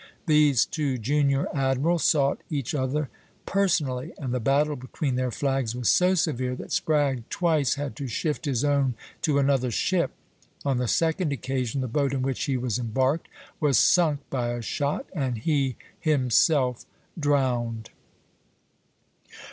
These 0.25 0.65
two 0.65 0.97
junior 0.97 1.45
admirals 1.53 2.03
sought 2.03 2.41
each 2.49 2.73
other 2.73 3.09
personally, 3.45 4.13
and 4.17 4.33
the 4.33 4.39
battle 4.39 4.75
between 4.75 5.13
their 5.13 5.29
flags 5.29 5.75
was 5.75 5.91
so 5.91 6.15
severe 6.15 6.55
that 6.55 6.71
Spragge 6.71 7.21
twice 7.29 7.75
had 7.75 7.95
to 7.97 8.07
shift 8.07 8.45
his 8.45 8.63
own 8.65 8.95
to 9.21 9.37
another 9.37 9.69
ship; 9.69 10.09
on 10.65 10.77
the 10.77 10.87
second 10.87 11.31
occasion 11.31 11.81
the 11.81 11.87
boat 11.87 12.13
in 12.15 12.23
which 12.23 12.45
he 12.45 12.57
was 12.57 12.79
embarked 12.79 13.27
was 13.59 13.77
sunk 13.77 14.21
by 14.31 14.53
a 14.53 14.63
shot, 14.63 15.05
and 15.13 15.37
he 15.37 15.75
himself 15.99 16.83
drowned. 17.19 17.91